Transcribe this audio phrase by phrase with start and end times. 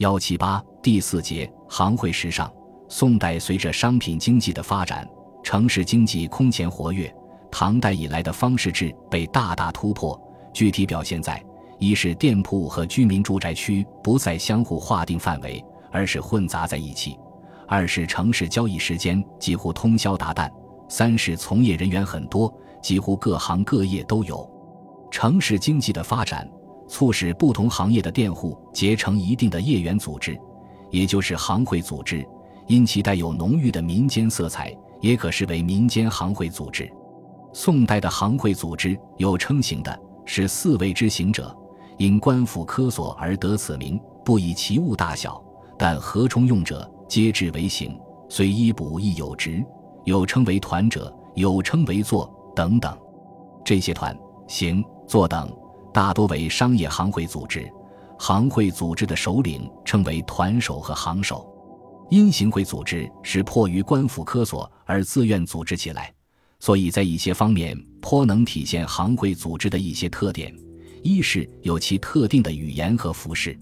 [0.00, 2.50] 幺七八第四节行会时尚。
[2.88, 5.06] 宋代随着商品经济的发展，
[5.42, 7.14] 城市经济空前活跃。
[7.50, 10.18] 唐代以来的方式制被大大突破，
[10.54, 11.44] 具体表现在：
[11.78, 17.12] 一是店铺和居民住宅区不再相互划定范围，而是混杂在一起；
[17.68, 20.48] 二是城市交易时间几乎通宵达旦；
[20.88, 22.50] 三是从业人员很多，
[22.82, 24.50] 几乎各行各业都有。
[25.10, 26.50] 城市经济的发展，
[26.90, 30.36] 促使不同行业的店户结成一定的业员组织，
[30.90, 32.26] 也就是行会组织。
[32.66, 36.90] 因其带有浓郁的民间色彩，也可视为民间行会组织。
[37.52, 41.56] 宋代的行会组织有称行的，是四位之行者，
[41.96, 45.40] 因官府科所而得此名，不以其物大小，
[45.78, 47.96] 但合充用者皆制为行。
[48.28, 49.64] 虽衣补亦有职，
[50.04, 52.96] 有称为团者，有称为座等等。
[53.64, 54.16] 这些团、
[54.48, 55.52] 行、座等
[55.92, 57.70] 大多为商业行会组织，
[58.18, 61.46] 行会组织的首领称为团首和行首。
[62.10, 66.12] 因行会组织是迫于官府科所而自愿组织起来，
[66.58, 70.52] 所以在一些方面颇能体现行会组织的一些特点。
[71.02, 73.58] 一是有其特定的语言和服饰，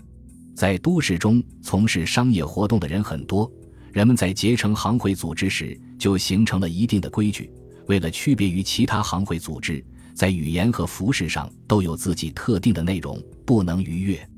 [0.57, 3.51] 在都市中从事商业活动的人很多，
[3.93, 7.53] 人们在结成行会组织时就形成了一定的规矩。
[7.87, 9.85] 为了区别于其他行会组织，
[10.19, 14.29] 在语言和服饰上都有自己特定的内容，不能逾越。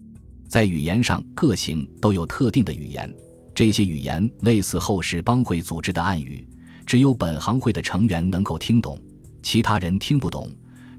[0.47, 3.11] 在语言上，各行都有特定的语言。
[3.55, 6.47] 这些语言类似后世帮会组织的暗语，
[6.84, 9.00] 只有本行会的成员能够听懂，
[9.42, 10.50] 其他人听不懂。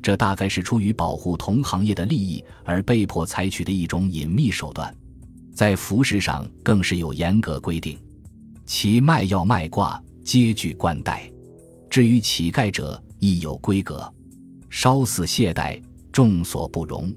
[0.02, 4.92] 这大概是出于保护同行业的利益而被迫采取的一种隐秘手段。
[5.54, 8.00] 在服饰上更是有严格规定，
[8.66, 11.32] 其卖药卖卦皆具冠带，
[11.88, 14.12] 至于乞丐者亦有规格，
[14.72, 15.80] 稍似懈怠，
[16.12, 17.14] 众所不容。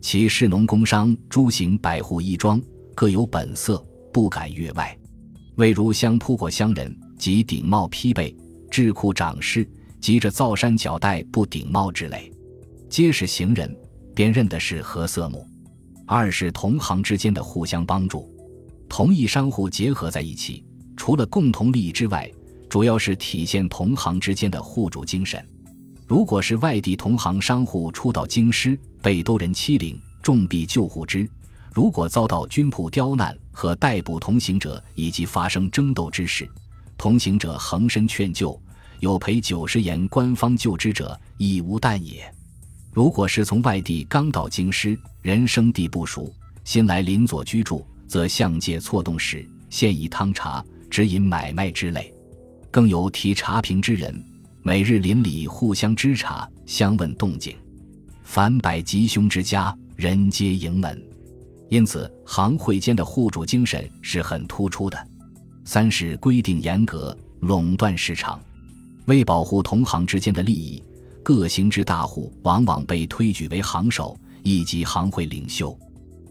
[0.00, 2.60] 其士农工商诸行百户衣装
[2.92, 3.80] 各有本色。
[4.12, 4.98] 不敢越外，
[5.56, 8.34] 未如相扑过乡人，及顶帽披背、
[8.70, 9.68] 智库长士，
[10.00, 12.32] 及着皂衫脚带不顶帽之类，
[12.88, 13.76] 皆是行人，
[14.14, 15.46] 便认的是何色目。
[16.06, 18.26] 二是同行之间的互相帮助，
[18.88, 20.64] 同一商户结合在一起，
[20.96, 22.32] 除了共同利益之外，
[22.70, 25.46] 主要是体现同行之间的互助精神。
[26.06, 31.28] 如果是外地同行商户初到京师，被多人欺凌，重必救护之。
[31.74, 36.48] 如果遭到军铺刁难和逮捕同行者，以及发生争斗之事，
[36.96, 38.58] 同行者横身劝救，
[39.00, 42.32] 有赔九十言官方救之者，亦无惮也。
[42.92, 52.14] 如果是从外地刚到京师，人生地不熟，新来邻左居住，则相借错动时，献以汤茶，指引买卖之类。
[52.70, 54.24] 更有提茶瓶之人，
[54.66, 57.54] 每日邻里互相支茶，相问动静。
[58.24, 61.00] 凡百吉凶之家，人皆迎门。
[61.68, 64.98] 因此，行会间的互助精神是很突出的。
[65.64, 68.40] 三是规定严格，垄断市场。
[69.04, 70.82] 为保护同行之间的利益，
[71.22, 75.78] 各行之大户往往被推举为行首以及行会领袖。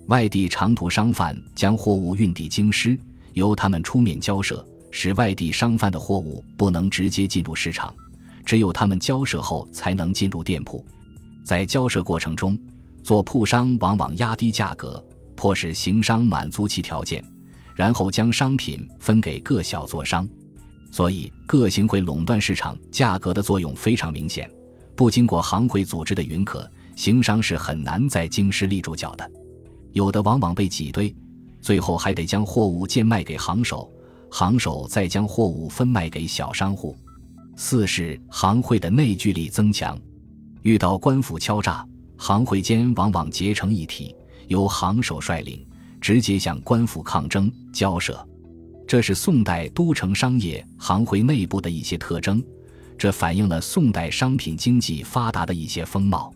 [0.07, 2.99] 外地长途商贩将货物运抵京师，
[3.31, 7.95] 由他们出面交涉，使外地商贩的货物不能直接进入市场，
[8.45, 10.85] 只有他们交涉后才能进入店铺。
[11.43, 12.57] 在交涉过程中，
[13.03, 15.03] 做铺商往往压低价格。
[15.37, 17.21] 迫使行商满足其条件，
[17.75, 20.25] 然后将商品分给各小作商，
[20.89, 24.49] 所以各行会垄断市场价格的作用非常明显。
[24.95, 29.29] 不经过行会组织的允可，行商是很难在京师立住脚的。
[29.91, 31.13] 有的往往被挤兑，
[31.59, 33.91] 最后还得将货物贱卖给行首，
[34.31, 36.95] 行首再将货物分卖给小商户。
[37.55, 39.97] 四是行会的内聚力增强，
[40.61, 44.15] 遇到官府敲诈，行会间往往结成一体。
[44.47, 45.65] 由行首率领，
[45.99, 48.27] 直接向官府抗争交涉，
[48.87, 52.43] 这是宋代都城商业行会内部的一些特征，
[52.95, 56.31] 这反映了宋代商品经济发达的一些风貌。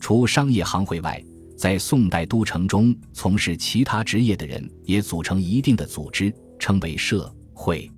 [0.00, 1.22] 除商业行会外，
[1.58, 7.90] 在宋代都城中从事其他职业的人也组成一定的组织，称为社会。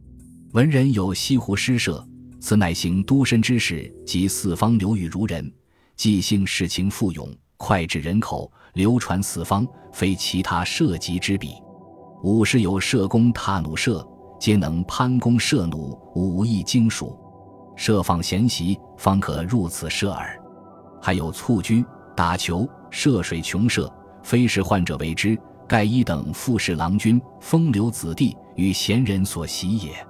[0.51, 2.05] 文人有西湖诗社，
[2.45, 5.51] 此乃行都身之事及四方流域如人，
[5.97, 7.27] 即兴事情富勇，
[7.57, 8.53] 脍炙人口。
[8.75, 11.55] 流传四方，非其他社稷之比。
[12.23, 14.07] 武士有射弓踏弩射，
[14.39, 17.19] 皆能攀弓射弩，武艺精熟。
[17.77, 20.39] 设放闲席，方可入此射耳。
[21.01, 21.83] 还有蹴鞠、
[22.15, 23.91] 打球、涉水穷射，
[24.23, 25.35] 非是患者为之。
[25.67, 30.07] 盖一等富士郎君、风流子弟与闲人所习也。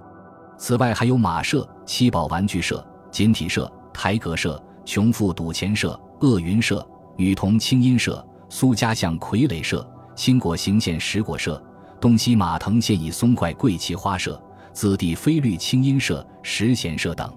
[0.56, 6.86] 此外，还有马社、七宝玩具社、锦体社、台阁社、穷富赌钱社、恶云社、
[7.16, 8.24] 女童清音社。
[8.50, 9.84] 苏家巷傀儡社、
[10.14, 11.60] 新果行县石果社、
[12.00, 14.40] 东西马藤现以松怪桂旗花社、
[14.72, 17.34] 子弟飞绿清音社、石贤社等。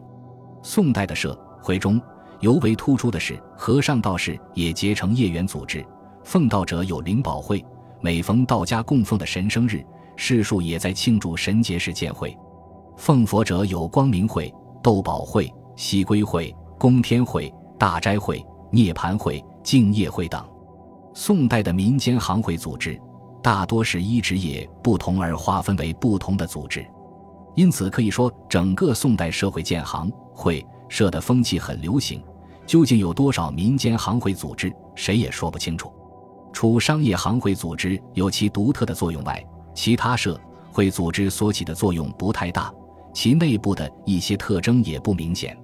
[0.62, 2.00] 宋代的社会中
[2.40, 5.84] 尤为突出的是，和尚道士也结成业缘组织。
[6.24, 7.66] 奉道者有灵宝会，
[8.00, 9.84] 每逢道家供奉的神生日，
[10.18, 12.38] 士庶也在庆祝神节时见会。
[12.98, 20.44] 奉佛者有光明会、斗宝会、西归会、公天会、大斋会、涅盘会、净业会等。
[21.14, 23.00] 宋代的民间行会组织，
[23.42, 26.86] 大多是依职业不同而划分为不同的组织，
[27.56, 32.22] 因此可以说，整个宋代社会建行会社的风气很流行。
[32.66, 35.90] 究竟有多少民间行会组织，谁也说不清楚。
[36.52, 39.42] 除商业行会组织有其独特的作用外，
[39.74, 40.38] 其他社
[40.72, 42.74] 会组织所起的作用不太大，
[43.18, 45.58] 其内部的一些特征也不明显，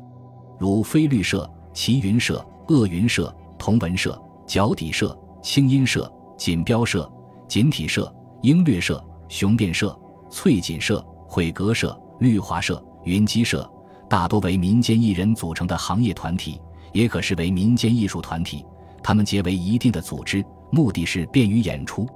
[0.57, 7.07] 如飞律社、齐云社、鄂云社、同文社、脚底社、清音社、锦标社、
[7.47, 8.11] 锦体社、
[8.41, 9.95] 英略社、雄辩社、
[10.31, 13.71] 翠锦社、会阁社、绿华社、云机社，
[14.09, 16.59] 大多为民间艺人组成的行业团体，
[16.91, 18.65] 也可视为民间艺术团体。
[19.03, 20.43] 他们结为一定的组织。
[20.71, 22.09] 目的是便于演出。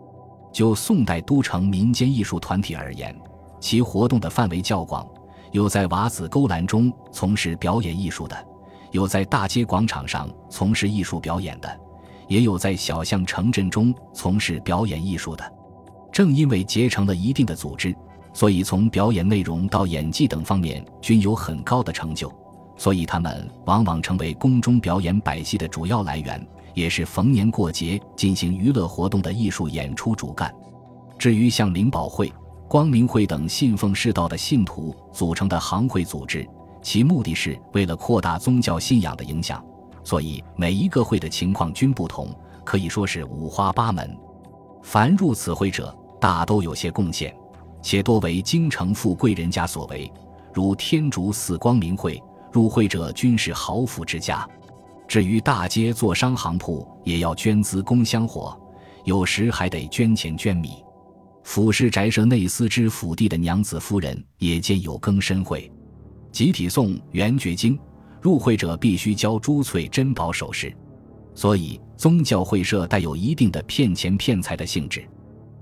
[0.51, 3.16] 就宋代都城民间艺术团体而言，
[3.60, 5.07] 其活动的范围较广，
[5.57, 8.38] 有在瓦子勾栏中从事表演艺术的，
[8.92, 11.80] 有在大街广场上从事艺术表演的，
[12.27, 15.44] 也有在小巷城镇中从事表演艺术的。
[16.12, 17.92] 正因为结成了一定的组织，
[18.33, 22.31] 所以从表演内容到演技等方面均有很高的成就，
[22.77, 26.48] 所以他们往往成为宫中表演百戏的主要来源。
[26.75, 30.53] 也是逢年过节进行娱乐活动的艺术演出主干。
[31.18, 32.31] 至于像灵宝会、
[32.67, 36.45] 光明会等信奉世道的信徒组成的行会组织，
[36.81, 39.63] 其目的是为了扩大宗教信仰的影响，
[40.03, 42.27] 所以每一个会的情况均不同，
[42.65, 44.17] 可以说是五花八门。
[44.83, 47.33] 凡入此会者，大都有些贡献，
[47.81, 50.11] 且多为京城富贵人家所为，
[50.53, 52.21] 如天竺寺光明会
[52.51, 54.45] 入会者均是豪富之家。
[55.07, 58.59] 至于大街做商行铺，也要捐资供香火，
[59.05, 60.83] 有时还得捐钱捐米。
[61.47, 65.71] 府氏宅舍内司之府地的娘子夫人也建有更深会。
[66.29, 67.79] 集体诵圆觉经，
[68.21, 70.75] 入会者必须交珠翠珍宝首饰，
[71.33, 75.07] 所以宗教会社带有一定的骗钱骗财的性质。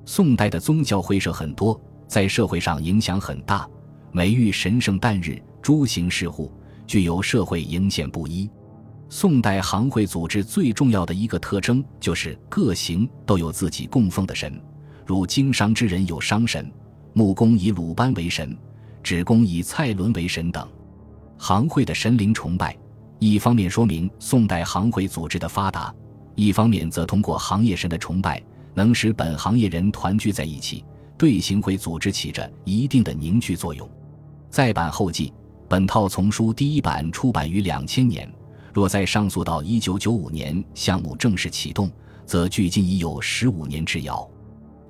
[0.05, 3.69] 宋代的宗教会社很多，在社会上影响很大，
[4.11, 6.51] 每遇神圣诞日，诸行事户
[6.87, 8.49] 具有社会营线不一。
[9.07, 14.59] 宋代行会组织最重要的一个特征，就是各行都有自己供奉的神，
[15.05, 16.71] 如经商之人有商神，
[17.13, 18.57] 木工以鲁班为神，
[19.03, 20.67] 纸工以蔡伦为神等。
[21.37, 22.75] 行会的神灵崇拜，
[23.19, 25.93] 一方面说明宋代行会组织的发达，
[26.33, 28.41] 一方面则通过行业神的崇拜，
[28.73, 30.83] 能使本行业人团聚在一起，
[31.17, 33.87] 对行会组织起着一定的凝聚作用。
[34.49, 35.31] 再版后记，
[35.69, 38.27] 本套丛书第一版出版于两千年。
[38.73, 41.89] 若再上溯到一九九五年项目正式启动，
[42.25, 44.27] 则距今已有十五年之遥。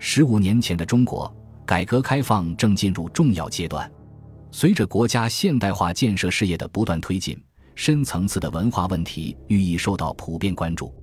[0.07, 1.35] 十五年前的中国，
[1.65, 3.91] 改革开放正进入重要阶段。
[4.51, 7.35] 随着国家现代化建设事业的不断推进，
[7.73, 10.93] 深层次的文化问题日益受到普遍关注。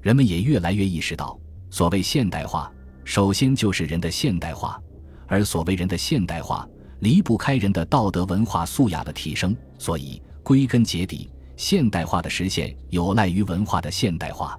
[0.00, 1.36] 人们也越来越意识到，
[1.68, 2.72] 所谓现代化，
[3.02, 4.80] 首先就是人的现代化，
[5.26, 6.64] 而所谓人的现代化，
[7.00, 9.54] 离不开人的道德文化素养的提升。
[9.80, 11.28] 所以，归根结底。
[11.56, 14.56] 现代化的实现有赖于文化的现代化，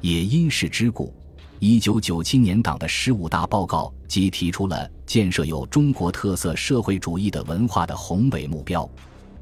[0.00, 1.14] 也因是之故，
[1.58, 8.88] 一九九七年党的十五大报告即提出了建设有中国特色社会主义的文化的宏伟目标。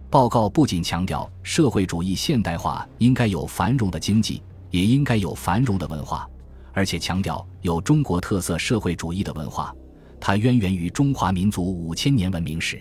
[0.08, 4.40] 报告不仅强调社会主义现代化应该有繁荣的经济，
[4.70, 6.28] 也应该有繁荣的文化，
[6.72, 9.74] 而且强调有中国特色社会主义的文化，
[10.20, 12.80] 它渊源于中华民族五千年文明史，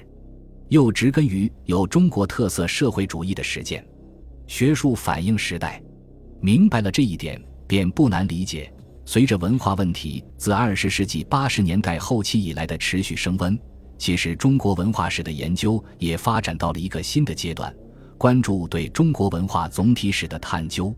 [0.69, 3.83] 又植根于有中国特色社会主义的实践。
[4.45, 5.81] 学术反映时代，
[6.39, 8.71] 明白了这一点，便不难理解。
[9.05, 13.57] 随着文化问题自二十世纪八十年代后期以来的持续升温，
[13.97, 17.73] 其实中国文化史的研究也发展到了一个新的阶段，
[18.17, 20.93] 关注对中国文化总体史的探究。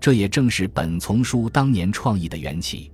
[0.00, 2.90] 这也正是本丛书当年创意的缘起。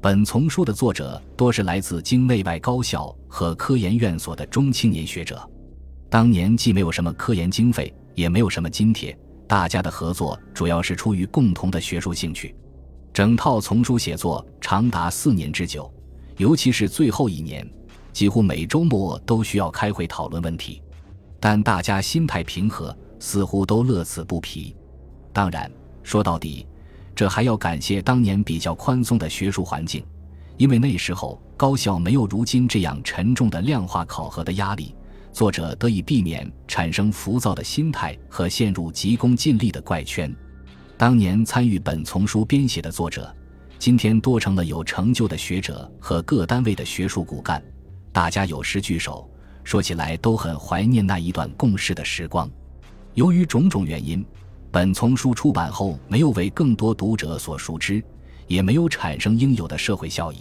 [0.00, 5.42] 本丛书的作者多是来自京内外高校和科研院所的中青年学者，
[6.08, 9.16] 当年既没有什么科研经费，也没有什么津贴。
[9.48, 12.54] 大家的合作主要是出于共同的学术兴趣，
[13.16, 15.90] 整套丛书写作长达四年之久，
[16.36, 17.66] 尤其是最后一年，
[18.12, 20.82] 几乎每周末都需要开会讨论问题，
[21.40, 24.76] 但大家心态平和，似乎都乐此不疲。
[25.32, 26.66] 当然，说到底，
[27.14, 30.04] 这还要感谢当年比较宽松的学术环境，
[30.58, 34.94] 因为那时候高校没有如今这样沉重的量化考核的压力，
[35.32, 40.30] 作者得以避免产生浮躁的心态和陷入急功近利的怪圈。
[40.98, 43.34] 当年参与本丛书编写的作者，
[43.78, 47.62] 今天多成了有成就的学者和各单位的学术骨干，
[48.12, 49.28] 大家有时聚首，
[49.62, 52.50] 说起来都很怀念那一段共事的时光。
[53.12, 54.24] 由于种种原因，
[54.70, 58.02] 本丛书出版后没有为更多读者所熟知。
[58.48, 60.36] 也没有产生应有的社会效益。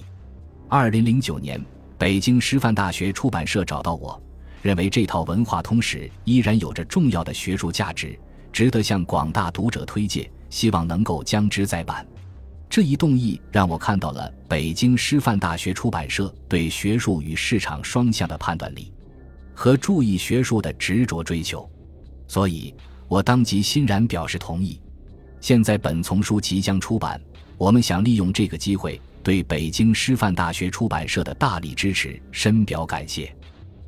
[0.70, 1.60] 二零零九年，
[1.98, 4.22] 北京师范大学出版社找到我，
[4.62, 8.16] 认为这套文化通史依然有着重要的学术价值，
[8.54, 12.08] 值得向广大读者推介，希望能够将之再版。
[12.70, 18.94] 这一动议让我看到了北京师范大学出版社对学术与市场双向的判断力
[19.54, 21.70] 和注意学术的执着追求，
[22.26, 22.74] 所以
[23.10, 24.80] 我当即欣然表示同意。
[25.42, 27.22] 现在本丛书即将出版。
[27.58, 33.36] 我们想利用这个机会，对北京师范大学出版社的大力支持深表感谢。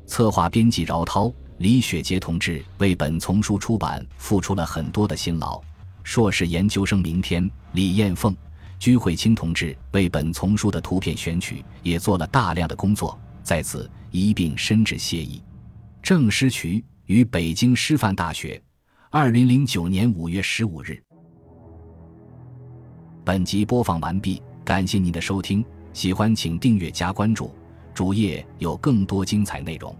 [0.06, 5.60] 策划编辑饶涛、李雪杰同志为本丛书出版付出了很多的辛劳。
[6.08, 8.34] 硕士研究生明天、李艳凤、
[8.78, 15.42] 居慧清同志为本丛书的图片选取也做了大量的工作，在此一并深致谢意。
[16.02, 18.58] 郑师渠于北京师范大学，
[19.10, 20.98] 二零零九年五月十五日。
[23.22, 25.62] 本集播放完毕，感谢您的收听，
[25.92, 27.54] 喜欢请订阅加关注，
[27.92, 29.94] 主页有更多精彩内容。